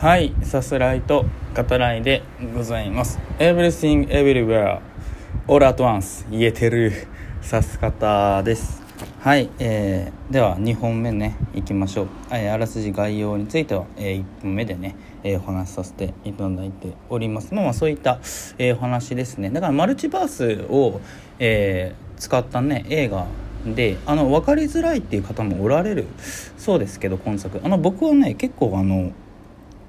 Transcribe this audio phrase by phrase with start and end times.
[0.00, 2.22] はい、さすらいと語らいで
[2.54, 3.18] ございます。
[3.38, 4.80] Everything Everywhere
[5.46, 6.90] All at Once 言えてる。
[7.42, 8.80] さす方です。
[9.20, 17.52] はい、えー、では2本目ねいきましょう、えーあらすじ概要については、え1本目でね、えーお話しさせていただいております。
[17.52, 18.20] まあまあそういった、
[18.56, 19.50] えーお話ですね。
[19.50, 21.02] だからマルチバースを、
[21.38, 23.26] えー使ったね映画
[23.66, 26.06] であの分かりづらいっていう方もおられる
[26.56, 27.60] そうですけど今作。
[27.62, 29.12] あの僕はね結構あの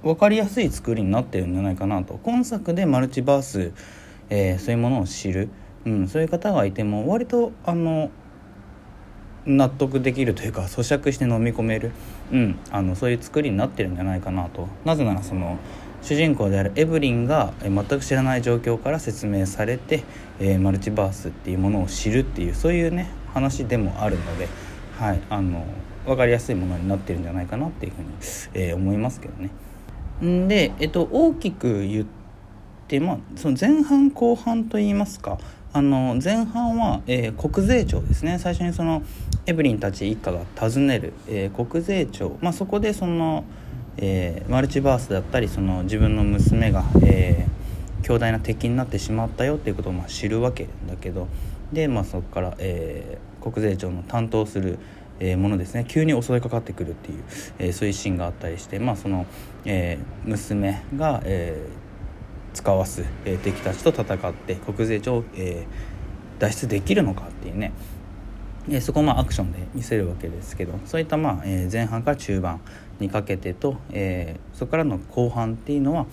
[0.03, 2.19] 分かりやすい作りになってるんじゃないかなと。
[2.23, 3.71] 今作でマルチバース、
[4.29, 5.49] えーそういうものを知る、
[5.85, 8.09] うん、そういう方がいても割とあの
[9.45, 11.91] 納得できるというか咀嚼して飲み込める、
[12.31, 14.67] うん、あのそういう作りになってるんじゃないかなと。
[14.85, 15.57] なぜならその
[16.01, 20.03] 主人公であるエブリンが全く知らない状況から説明されて、
[20.39, 24.47] えーマルチバースっていうものを知るっていうそういうね話でもあるので、
[24.97, 25.63] はい、あの
[26.05, 28.07] 分かりやすいものになってるんじゃないかなっていうふうに、
[28.53, 29.51] えー思いますけどね。
[30.21, 32.05] で、えっと、大きく言っ
[32.87, 35.39] て、まあ、その前半後半といいますか
[35.73, 38.39] あの前半は、えー国税庁ですね。
[38.39, 39.03] 最初にその
[39.45, 43.45] エブリンたち一家が訪ねる、えー国税庁、まあ、そこでその、
[43.97, 47.47] えーマルチバースだったりその自分の娘が、え
[48.03, 51.27] 強大な敵になってしまったよっていうことをまあ知るわけだけど。
[51.71, 54.77] で、まあ、そこから、え国税庁の担当する
[55.23, 55.85] えーものですね。
[55.87, 57.23] 急に襲いかかってくるっていう、
[57.59, 59.27] えーそういうシーンがあったりして、まあその
[59.63, 61.81] えー娘が、えー
[62.53, 65.65] 使わす、えー敵たちと戦って国税庁を、え
[66.39, 67.71] 脱出できるのかっていうね、
[68.67, 72.59] えーそこをまあアクションで見せるわけですけどそういったまあ、えー前半から中盤
[72.99, 76.07] にかけてと、えーそこからの後半っていうのは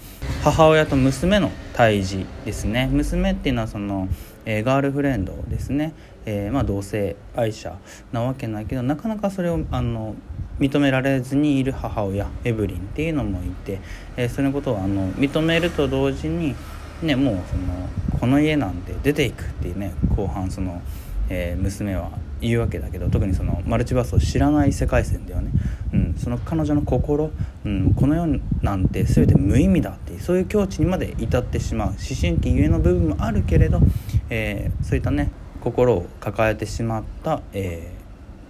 [0.44, 2.88] 母親と娘の対峙ですね。
[2.92, 4.08] 娘っていうのはその、
[4.44, 5.92] えーガールフレンドですね、
[6.30, 7.78] えーまあ、同性愛者
[8.12, 10.14] なわけないけどなかなかそれをあの
[10.60, 13.80] 認められずにいる母親エブリンっていうのもいて、
[14.18, 16.54] えーそのことをあの認めると同時に
[17.00, 17.88] ねもうその
[18.20, 20.82] この家なんて出ていくっていうね後半その、
[21.30, 22.10] えー娘は
[22.42, 25.50] 言うわけだけど特にそのマルチバースを知らない世界線ではね、
[25.94, 27.30] うん、その彼女の心、
[27.64, 31.88] うん、この世なんて全て無意味だっていうそういう境地にまで至ってしまう。
[31.88, 33.80] 思春期ゆえの部分もあるけれど、
[34.28, 35.30] えーそういったね
[35.60, 37.98] 心を抱えてしまった、えー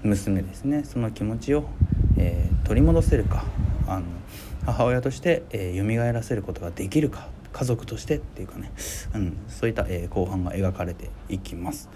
[0.07, 0.85] 娘ですね。
[0.85, 1.65] その気持ちを、
[2.17, 3.45] えー取り戻せるか
[3.87, 4.05] あの
[4.67, 8.71] 母親として、えー蘇らせることができるか家族としてっていうかね、
[9.15, 11.89] うん、そういった、えー後半が描かれていきます。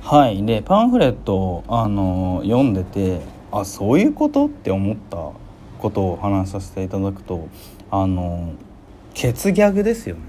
[0.00, 0.44] はい。
[0.44, 3.20] でパンフレットを、あの読んでて
[3.52, 5.30] あそういうことって思った
[5.78, 7.48] ことを話させていただくと
[7.90, 8.52] あの
[9.14, 10.22] ケツギャグですよね。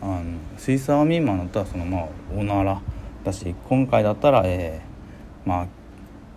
[0.00, 0.22] あの
[0.56, 2.80] スイスアーミーマンだったらそのまあおなら。
[3.26, 4.96] だし今回だったら、えー
[5.46, 5.66] まあ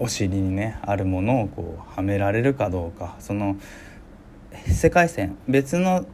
[0.02, 3.58] お尻にねあるものをこうはめられるかどうかその
[4.66, 6.06] 世界線別の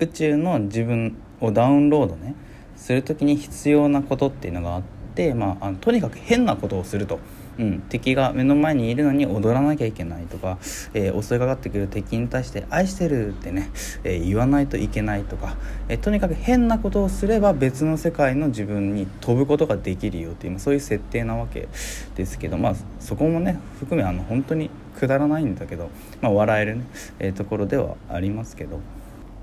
[0.00, 2.34] 宇宙の自分をダウンロードね
[2.76, 4.82] する時に必要なことっていうのがあっ
[5.14, 7.18] て、まあ、あのとにかく変なことをすると、
[7.58, 10.58] うん、敵が目の前にいるのに踊らなきゃいけないとか、
[10.94, 13.70] えー襲いかかってくる敵に対して「愛してる」ってね、
[14.04, 15.56] えー言わないといけないとか、
[15.88, 21.68] えーとにかく変なことをすれば別の世界の自分に飛ぶことができるよっていうそういう設定なわけ
[22.16, 25.90] ですけど、まあ、そこもね含めあの本当にくだらないんだけど、
[26.20, 26.84] まあ、笑えるね、
[27.18, 28.80] えーところではありますけど。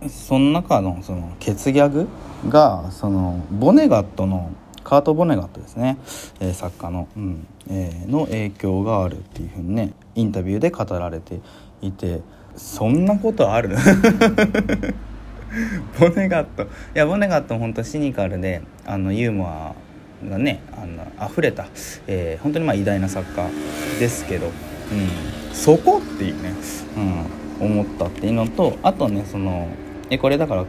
[0.09, 2.07] その中のそのケツギャグ
[2.49, 4.51] がそのボネガットの
[4.87, 5.97] カート・ボネガットですね、
[6.39, 11.41] えー作家の、うんえーの影響があるっていうふうにねインタビューで語られて
[11.81, 12.21] いて
[12.55, 13.75] そんなことある？
[15.99, 19.73] ボネガットいやボネガット本当シニカルであのユーモア
[20.29, 21.67] がねあの溢れた、
[22.07, 23.45] えー本当にまあ偉大な作家
[23.99, 24.53] ですけど、うん、
[25.53, 26.53] そこっていうね、
[27.59, 29.67] うん、思ったっていうのとあとねその
[30.09, 30.65] えこれだから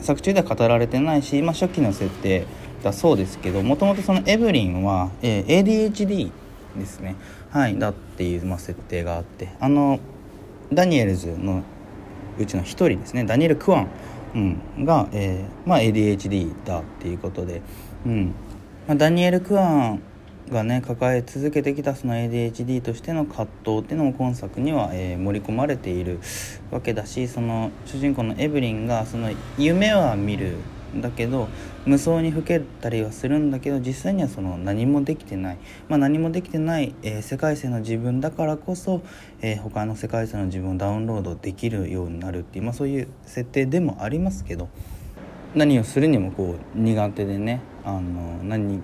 [0.00, 2.44] 作中では語られてないし、まあ、初期の設定
[2.84, 6.30] だそうですけどもともとそのエブリンは、え ADHD
[6.76, 7.16] ですね。
[7.50, 9.48] はいだっていう、ま、設定があって。
[9.60, 9.98] あの
[10.72, 11.62] ダニエルズの
[12.38, 13.24] うちの一人ですね。
[13.24, 13.88] ダニエル・クワン、
[14.34, 17.62] うん、が、えーまあ、ADHD だっていうことで、
[18.06, 18.34] うん。
[18.88, 20.02] まあ、ダニエル・クワン
[20.50, 26.20] がね抱え続けてきたその ADHD としての葛藤っていうのも今作には、えー盛り込まれている
[26.70, 30.56] わけだしその主人公のエブリンがその夢は見る
[31.00, 31.48] だけど
[31.86, 35.58] 無双にふけたりはするんだけど実際にはその何もできてない、
[35.88, 39.02] まあ、何もできてない、えー世界線の自分だからこそ、
[39.40, 44.68] えー他の世界線の自分をダウンロードできるようになるっていう、まあ、そういう設定でもありますけど
[45.54, 48.82] 何をするにもこう苦手でねあの何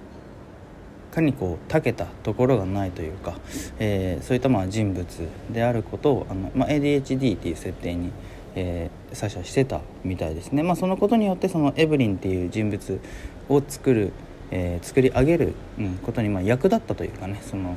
[1.10, 3.38] かにこう長けたところがないというか、
[3.78, 5.06] えーそういったまあ人物
[5.52, 8.12] であることをあの、まあ、ADHD っていう設定に
[8.54, 13.00] えー、最初はしてたみたいですね、まあ、そのことによってそのエブリンっていう人物
[13.48, 14.12] を作る、
[14.50, 17.76] えー、作り上げる、うん、ことにま役立ったというかねその、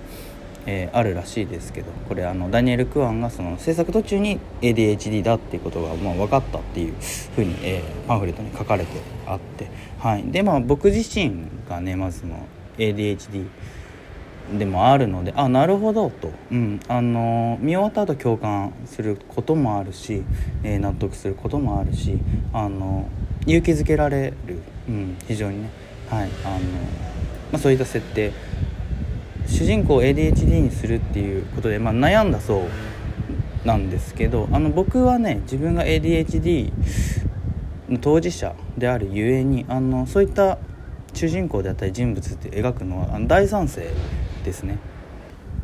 [0.65, 6.93] えー、あるらしいですけどこれあのダニエル・クワンがその制作途中に ADHD だっていうことがまあ分かったっていう
[7.35, 8.91] ふうに、えー、パンフレットに書かれて
[9.27, 9.67] あって、
[9.99, 12.47] はい、でまあ僕自身がねまずの
[12.77, 13.47] ADHD
[14.57, 20.23] でもあるのであなるほどと、うん、あの見終わった後共感することもあるし、
[20.63, 22.17] えー、納得することもあるし
[22.51, 23.07] あの
[23.45, 25.69] 勇気づけられる、うん、非常にね、
[26.09, 26.29] はい。
[26.45, 26.59] あのま
[27.53, 28.31] あ、そういった設定。
[29.47, 32.61] 主人公を ADHD にするっていうことで、まあ、悩んだそ
[33.63, 36.71] うなんですけどあの僕はね自分が ADHD
[37.89, 40.57] の当事者であるゆえにあのそういった
[41.13, 43.89] 主人公であったり人物って描くのは大賛成
[44.43, 44.77] ですね。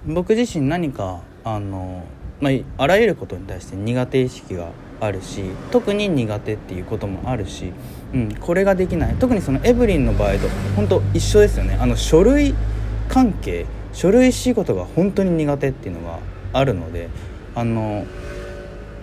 [0.06, 2.04] 僕自身何かあの、
[2.40, 4.70] まあ、あらゆることに対して苦手意識が
[5.02, 7.74] あるし特に苦手っていうこともあるし、
[8.14, 9.16] うん、これができない。
[9.16, 11.78] 特にそのエブリンの場合と本当一緒ですよね。
[11.80, 12.56] あの書類
[13.08, 16.20] 関係書類仕事が本当に苦手っていうのが
[16.54, 17.10] あるので
[17.56, 18.06] あの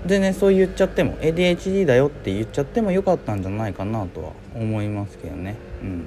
[0.06, 5.56] でねそう言っちゃっても ADHD だよって言っちゃってもよかったんじゃないかなとは思いますけどね。
[5.82, 6.05] うん。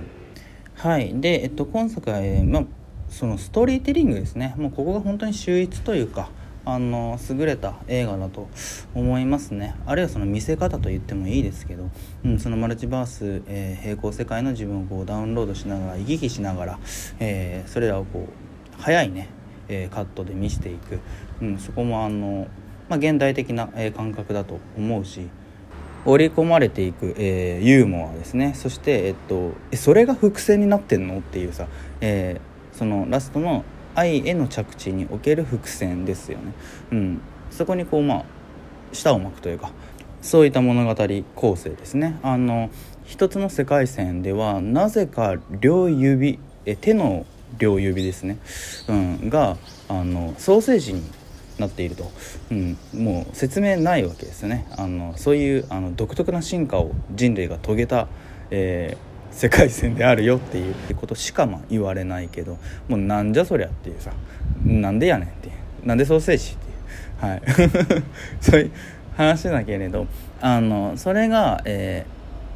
[0.75, 1.19] はい。
[1.19, 2.65] でえっと今作は、えー、ま
[3.09, 4.53] そのストーリーテリングですね。
[4.57, 6.29] もうここが本当に秀逸というか
[6.65, 8.47] あの優れた映画だと
[8.93, 9.75] 思いますね。
[9.85, 11.89] あるいはその見せ方と言ってもいいですけど、
[12.23, 16.79] うん、そのマルチバース、えー、平行世界の自分をこうダウンロードしながら行き来しながら、
[17.19, 19.29] えー、それらをこう早いね、
[19.67, 20.99] えー、カットで見せていく、
[21.41, 22.47] うん、そこもあの、
[22.87, 25.27] まあ、現代的な、え感覚だと思うし
[26.05, 28.53] 織り込まれていく、えユーモアですね。
[28.55, 31.17] そして、えっと、それが伏線になってんの？
[31.17, 31.67] っていうさ、
[31.99, 32.39] え
[32.79, 36.53] そのラストの愛への着地における伏線ですよね、
[36.93, 37.21] うん、
[37.51, 38.25] そこにこうまあ
[38.93, 39.71] 舌を巻くというか
[40.21, 42.19] そういった物語構成ですね。
[42.23, 42.69] あの
[43.05, 47.25] 一つの世界線ではなぜか両指え手の
[47.57, 48.37] 両指ですね、
[48.87, 49.57] うん、が
[49.89, 51.03] あのソーセージに
[51.57, 52.09] なっていると、
[52.51, 54.67] うん、もう説明ないわけですよね。
[54.77, 58.07] あのそういうあの独特な進化を人類が遂げた、
[58.51, 64.11] えー世界線であるよっていうことしかま言われないけどもうなんじゃそりゃっていうさ
[64.65, 65.51] なんでやねんってい
[65.83, 66.79] うなんでソーセージっていう
[67.19, 67.41] はい。
[68.41, 68.71] そういう
[69.15, 70.07] 話だけれど
[70.41, 72.05] あのそれが、え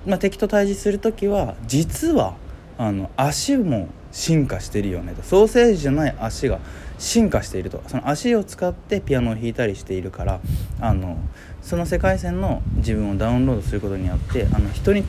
[0.06, 2.36] ーまあ、敵と対峙する時は実は
[2.78, 5.24] あの足も進化してるよねと。
[5.24, 6.60] ソーセージじゃない足が
[7.00, 7.82] 進化していると。
[7.88, 10.40] その足を使ってピアノを弾いたりしているから
[10.80, 11.18] あの
[11.64, 15.04] その世界線の自分をダウンロードすることによってあの人に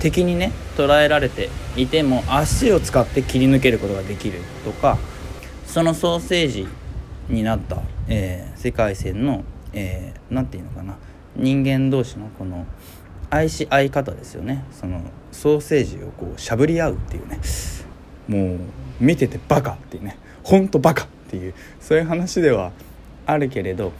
[0.00, 4.98] 敵にね捉えられていても足を使って切り抜けることができるとか
[5.66, 6.68] そのソーセージ
[7.28, 9.44] になった、えー、世界線の何、
[9.74, 10.96] えー、て言うのかな
[11.36, 12.66] 人間同士のこの
[13.30, 14.64] 愛し合い方ですよね。
[14.70, 15.00] その
[15.32, 17.40] ソーセージをこうしゃぶり合うっていうね。
[18.28, 18.58] もう
[19.00, 20.16] 見ててバカっていうね。
[20.44, 21.54] ほんとバカっていう。
[21.80, 22.70] そういう話では
[23.26, 23.92] あるけれど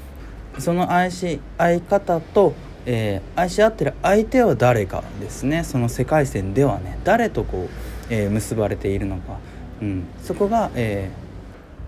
[0.59, 2.55] その愛し合い方と
[2.87, 5.65] えー、愛し合ってる相手は誰かですね。
[5.65, 6.99] その世界線ではね。
[7.05, 7.69] 誰とこう、
[8.11, 9.39] えー、結ばれているのか、
[9.81, 11.11] うん、そこが、え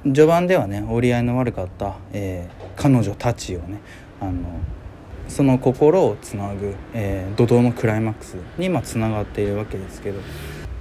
[0.05, 3.81] ー、序盤ではね折り合いの悪かった、え彼女たちをね
[4.21, 4.33] あの
[5.29, 10.21] その心をつなぐ、え怒涛のクライマックスに今つながっているわけですけど。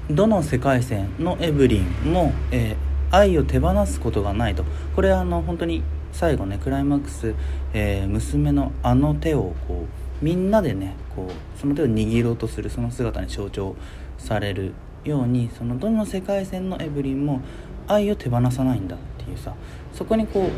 [0.08, 2.76] どの世界線のエブリンも、え
[3.10, 4.64] 愛を手放すことがないと。
[4.96, 5.84] これはあの本当に
[6.16, 7.36] 最後ねクライマックス、
[7.74, 9.86] え娘のあの手をこ
[10.22, 13.76] うみんなでねこうその手を握ろうとするその姿に象徴
[14.18, 17.42] されるようにそのどの世界線のエブリンも
[17.88, 19.54] 愛を手放さないんだっていうさ
[19.94, 20.50] そこにこう、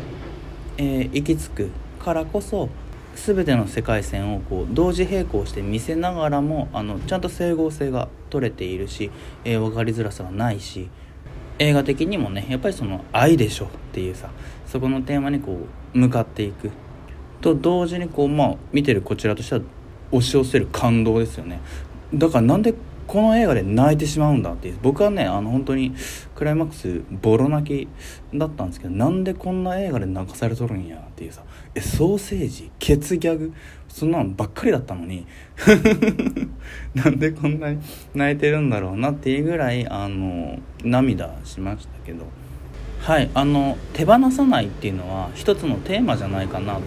[0.78, 2.68] えー、行き着くからこそ
[3.16, 9.10] 全ての世界線をこう同時並行して見せながらもあのちゃんと整合性が取れているし、
[9.44, 10.88] えー、分かりづらさはないし
[11.58, 14.30] 映画的にもねやっぱりその愛でしょっていうさ
[14.66, 15.58] そこのテーマにこ
[15.94, 16.70] う向かっていく。
[17.40, 19.60] と同時にこうまあ見てるこちらとしては
[20.10, 21.60] 押し寄せる感動ですよね。
[22.12, 22.74] だからなんで
[23.08, 24.78] この映画で泣いてしまうんだっていう。
[24.82, 25.94] 僕はねあの本当に
[26.34, 27.88] クライマックスボロ泣き
[28.36, 31.42] だったんですけどなんでこんな映画で泣かされとるんやっていうさ。
[31.74, 33.52] えソーセージケツギャグ
[33.88, 35.26] そんなのばっかりだったのに。
[36.94, 37.78] なんでこんなに
[38.14, 42.26] 泣いてるんだろうなっていうぐらいあの涙しましたけど。
[43.00, 46.80] はいあの手放さないっていうのは一つのテーマじゃないかなと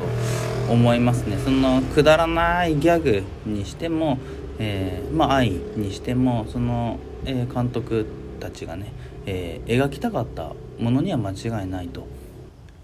[0.70, 1.38] 思いますね。
[1.44, 4.20] そのくだらないギャグにしても、
[4.64, 8.06] えー、まあ、愛にしてもその、え、監督
[8.40, 8.94] たちがね、
[9.26, 12.06] え、描きたかったものには間違いないと。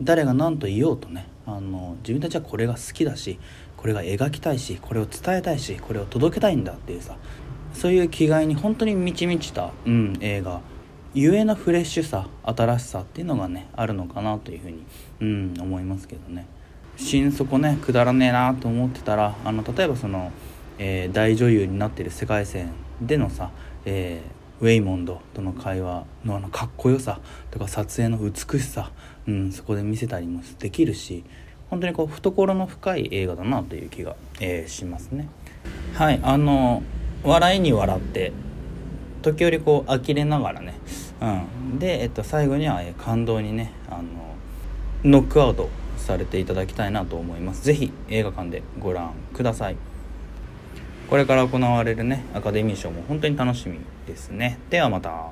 [0.01, 3.39] 誰が何と言おうとねあの自分たちはこれが好きだし
[3.75, 7.17] これが描きたいしこれを伝えたいしこれを届けたいんだっていうさ
[7.74, 10.62] そういう気概に本当に満ち満ちた、うん、映画。
[11.13, 14.84] ゆえのフレッシュさ新しさっていうのがねあるのかなというふうに、
[15.22, 16.46] うん、思いますけどね。
[16.96, 20.31] 心底ねくだらねえなと思ってたらあの例えばその、
[20.77, 23.51] えー、大女優になってる世界線でのさ、
[23.86, 27.19] えー、ウェイモンドとの会話のあのかっこよさ
[27.51, 28.91] とか撮影の美しさ、
[29.27, 31.24] うん、そこで見せたりもできるし
[31.69, 35.27] 本当にこう懐の深い映画だなという気が、えー、しますね。
[35.93, 36.84] はいあの
[37.24, 38.31] 笑いに笑って
[39.22, 40.75] 時折こう呆れながらね、
[41.22, 44.03] うん、で、えっと、最後には感動にねあの
[45.03, 49.75] ノックアウトされていただきたいなと思います是非映画館でご覧ください
[51.09, 54.59] これから行われるねアカデミー賞も本当に楽しみですね。
[54.69, 55.31] ではまた。